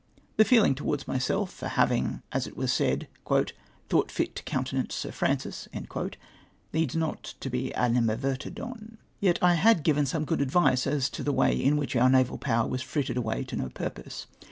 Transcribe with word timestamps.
The 0.37 0.45
feelino' 0.45 0.75
towards 0.75 1.03
mvself 1.03 1.49
for 1.49 1.67
havino;— 1.67 2.23
as 2.31 2.49
was 2.53 2.73
said 2.73 3.07
—"thought 3.87 4.09
fit 4.09 4.35
to 4.35 4.41
countenance 4.41 4.95
Sir 4.95 5.11
Francis 5.11 5.67
"—needs 6.73 6.95
not 6.95 7.35
be 7.51 7.71
animadvei'ted 7.75 8.59
on. 8.59 8.97
Yet 9.19 9.37
I 9.43 9.53
had 9.53 9.83
given 9.83 10.07
some 10.07 10.25
good 10.25 10.41
advice 10.41 10.87
as 10.87 11.07
to 11.11 11.21
the 11.23 11.31
way 11.31 11.55
in 11.55 11.77
which 11.77 11.93
oiq' 11.93 12.13
naval 12.13 12.39
power 12.39 12.67
was 12.67 12.81
frittered 12.81 13.17
aAvay 13.17 13.45
to 13.45 13.55
no 13.55 13.69
pui'pose. 13.69 14.25